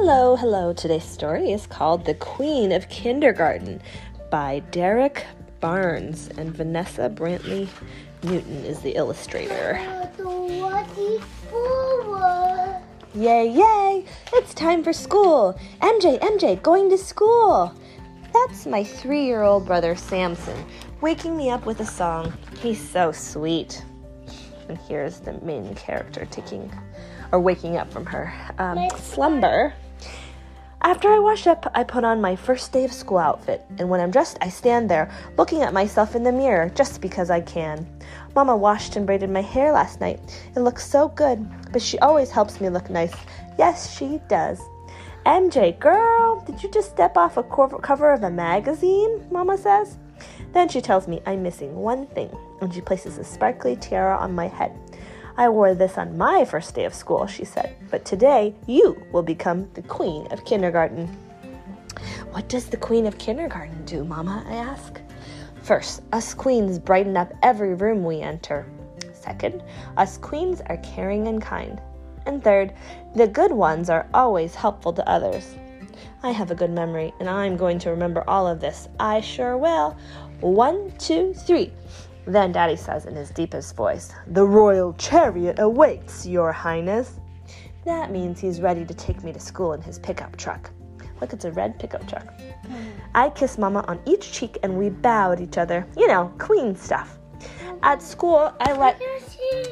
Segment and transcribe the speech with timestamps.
[0.00, 0.72] Hello, hello.
[0.72, 3.82] Today's story is called The Queen of Kindergarten
[4.30, 5.26] by Derrick
[5.58, 7.68] Barnes and Vanessa Brantley
[8.22, 9.74] Newton is the illustrator.
[13.12, 14.04] Yay, yay!
[14.34, 15.58] It's time for school!
[15.82, 17.74] MJ, MJ, going to school!
[18.32, 20.64] That's my three year old brother Samson
[21.00, 22.32] waking me up with a song.
[22.62, 23.84] He's so sweet.
[24.68, 26.72] And here's the main character taking
[27.32, 29.74] or waking up from her um, slumber.
[30.88, 34.00] After I wash up, I put on my first day of school outfit, and when
[34.00, 37.86] I'm dressed, I stand there looking at myself in the mirror just because I can.
[38.34, 40.18] Mama washed and braided my hair last night.
[40.56, 43.12] It looks so good, but she always helps me look nice.
[43.58, 44.62] Yes, she does.
[45.26, 49.26] MJ, girl, did you just step off a cover of a magazine?
[49.30, 49.98] Mama says.
[50.54, 54.34] Then she tells me I'm missing one thing, and she places a sparkly tiara on
[54.34, 54.72] my head.
[55.38, 59.22] I wore this on my first day of school, she said, but today you will
[59.22, 61.06] become the queen of kindergarten.
[62.32, 64.44] What does the queen of kindergarten do, Mama?
[64.48, 65.00] I ask.
[65.62, 68.66] First, us queens brighten up every room we enter.
[69.12, 69.62] Second,
[69.96, 71.80] us queens are caring and kind.
[72.26, 72.74] And third,
[73.14, 75.54] the good ones are always helpful to others.
[76.24, 78.88] I have a good memory, and I'm going to remember all of this.
[78.98, 79.96] I sure will.
[80.40, 81.70] One, two, three.
[82.26, 87.20] Then Daddy says in his deepest voice, The royal chariot awaits, Your Highness.
[87.84, 90.70] That means he's ready to take me to school in his pickup truck.
[91.20, 92.26] Look, it's a red pickup truck.
[93.14, 95.86] I kiss Mama on each cheek and we bow at each other.
[95.96, 97.18] You know, queen stuff.
[97.82, 99.00] At school, I let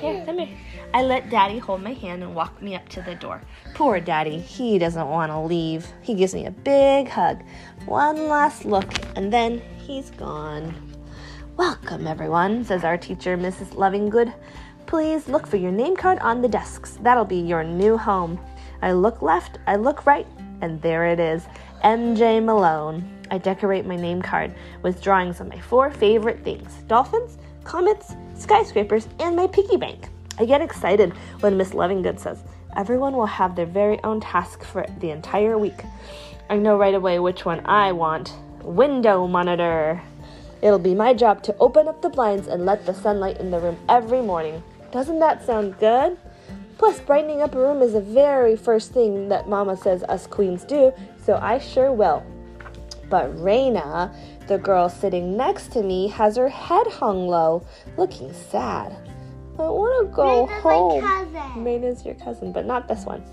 [0.00, 0.56] here, come here.
[0.94, 3.42] I let Daddy hold my hand and walk me up to the door.
[3.74, 5.86] Poor Daddy, he doesn't want to leave.
[6.02, 7.42] He gives me a big hug,
[7.84, 10.95] one last look, and then he's gone.
[11.56, 13.68] Welcome, everyone, says our teacher, Mrs.
[13.76, 14.34] Lovingood.
[14.84, 16.98] Please look for your name card on the desks.
[17.00, 18.38] That'll be your new home.
[18.82, 20.27] I look left, I look right,
[20.60, 21.46] and there it is
[21.82, 23.08] MJ Malone.
[23.30, 29.08] I decorate my name card with drawings of my four favorite things dolphins, comets, skyscrapers,
[29.18, 30.11] and my piggy bank.
[30.39, 32.45] I get excited when Miss Lovingood says,
[32.77, 35.84] Everyone will have their very own task for the entire week.
[36.50, 38.34] I know right away which one I want.
[38.62, 40.02] Window monitor.
[40.62, 43.61] It'll be my job to open up the blinds and let the sunlight in the
[43.61, 44.62] room every morning.
[44.90, 46.17] Doesn't that sound good?
[46.78, 50.64] Plus, brightening up a room is the very first thing that Mama says us queens
[50.64, 52.22] do, so I sure will.
[53.08, 54.14] But Raina,
[54.46, 57.66] the girl sitting next to me, has her head hung low,
[57.96, 58.96] looking sad.
[59.58, 61.02] I want to go Raina's home.
[61.02, 61.64] my cousin.
[61.64, 63.24] Raina's your cousin, but not this one.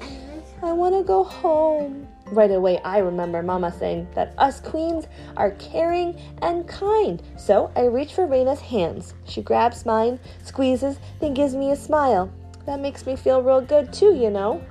[0.63, 2.07] I want to go home.
[2.31, 7.21] Right away, I remember Mama saying that us queens are caring and kind.
[7.37, 9.13] So I reach for Raina's hands.
[9.25, 12.31] She grabs mine, squeezes, then gives me a smile.
[12.65, 14.63] That makes me feel real good too, you know.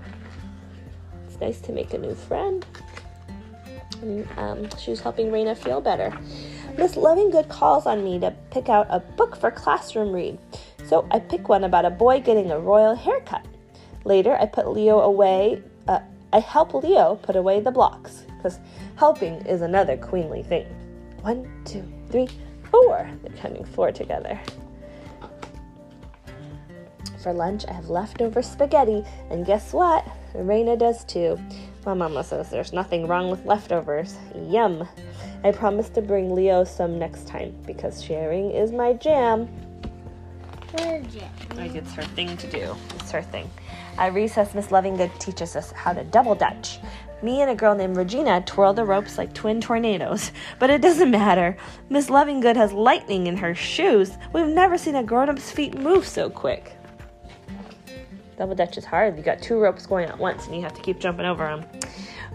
[1.27, 2.65] It's nice to make a new friend.
[4.01, 6.19] And um, she was helping Raina feel better.
[6.79, 10.39] Miss Lovingood calls on me to pick out a book for classroom read.
[10.87, 13.47] So I pick one about a boy getting a royal haircut.
[14.05, 15.63] Later, I put Leo away.
[16.33, 18.59] I help Leo put away the blocks because
[18.97, 20.67] helping is another queenly thing.
[21.21, 22.29] One, two, three,
[22.71, 23.09] four.
[23.23, 24.41] They're counting four together.
[27.23, 30.05] For lunch, I have leftover spaghetti, and guess what?
[30.35, 31.39] Raina does too.
[31.87, 34.17] My mama says there's nothing wrong with leftovers.
[34.49, 34.89] Yum.
[35.45, 39.49] I promise to bring Leo some next time because sharing is my jam.
[41.55, 42.77] Like it's her thing to do.
[42.97, 43.51] It's her thing.
[43.99, 46.79] Uh, at recess, Miss Lovingood teaches us how to double dutch.
[47.23, 51.11] Me and a girl named Regina twirl the ropes like twin tornadoes, but it doesn't
[51.11, 51.57] matter.
[51.89, 54.17] Miss Lovingood has lightning in her shoes.
[54.33, 56.77] We've never seen a grown-up's feet move so quick.
[58.39, 59.17] Double dutch is hard.
[59.17, 61.65] You got two ropes going at once, and you have to keep jumping over them.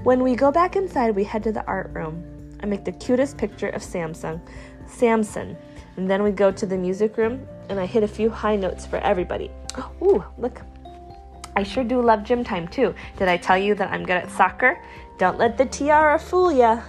[0.04, 2.24] When we go back inside, we head to the art room.
[2.62, 4.40] I make the cutest picture of Samsung,
[4.88, 5.58] Samson,
[5.98, 8.86] and then we go to the music room, and I hit a few high notes
[8.86, 9.52] for everybody.
[10.02, 10.62] Ooh, look!
[11.56, 12.94] I sure do love gym time too.
[13.18, 14.80] Did I tell you that I'm good at soccer?
[15.18, 16.82] Don't let the tiara fool ya.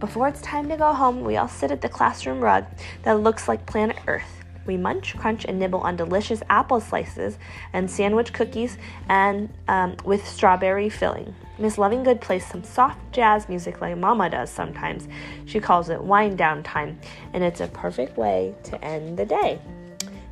[0.00, 2.64] Before it's time to go home, we all sit at the classroom rug
[3.02, 4.41] that looks like planet Earth.
[4.66, 7.38] We munch, crunch, and nibble on delicious apple slices
[7.72, 8.78] and sandwich cookies
[9.08, 11.34] and um, with strawberry filling.
[11.58, 15.08] Miss Lovingood plays some soft jazz music like Mama does sometimes.
[15.44, 16.98] She calls it wind down time,
[17.32, 19.60] and it's a perfect way to end the day.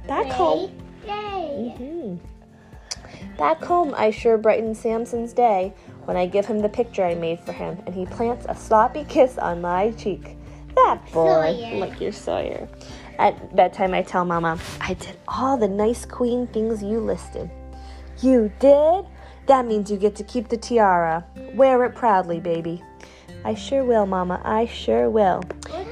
[0.06, 0.70] Back home.
[1.06, 1.74] Yay!
[1.78, 2.18] Mhm.
[3.36, 5.72] Back home, I sure brighten Samson's day
[6.04, 9.04] when I give him the picture I made for him and he plants a sloppy
[9.04, 10.36] kiss on my cheek.
[10.74, 11.76] That boy, Sawyer.
[11.76, 12.68] like your Sawyer.
[13.20, 17.50] At bedtime, I tell Mama, I did all the nice queen things you listed.
[18.22, 19.04] You did?
[19.46, 21.22] That means you get to keep the tiara.
[21.52, 22.82] Wear it proudly, baby.
[23.44, 24.40] I sure will, Mama.
[24.42, 25.42] I sure will.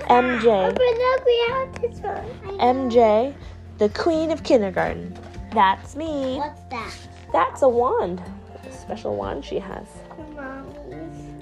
[0.09, 0.75] MJ.
[0.75, 2.59] But look, we have this one.
[2.59, 3.35] MJ,
[3.77, 5.15] the queen of kindergarten.
[5.53, 6.37] That's me.
[6.37, 6.97] What's that?
[7.31, 8.23] That's a wand.
[8.67, 9.87] A special wand she has.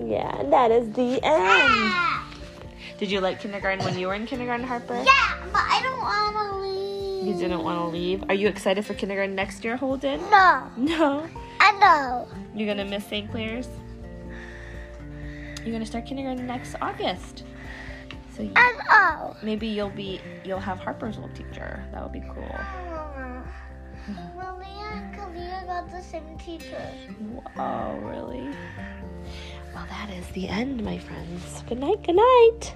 [0.00, 1.22] Yeah, and that is the end.
[1.24, 2.15] Ah!
[2.98, 4.94] Did you like kindergarten when you were in kindergarten, Harper?
[4.96, 7.26] yeah, but I don't want to leave.
[7.26, 8.24] You didn't want to leave.
[8.28, 10.20] Are you excited for kindergarten next year, Holden?
[10.30, 11.26] No, No.
[11.60, 12.28] I know.
[12.54, 13.30] You're gonna miss St.
[13.30, 13.68] Clair's.
[15.64, 17.42] You're gonna start kindergarten next August.
[18.36, 19.36] So you, I know.
[19.42, 21.82] maybe you'll be you'll have Harper's old teacher.
[21.92, 22.44] That would be cool.
[22.44, 24.12] Mm-hmm.
[24.12, 24.36] Mm-hmm.
[24.38, 26.80] Well, Leah and Kalia got the same teacher.
[27.58, 28.48] Oh, really?
[29.74, 31.62] Well, that is the end, my friends.
[31.68, 32.02] Good night.
[32.04, 32.74] Good night.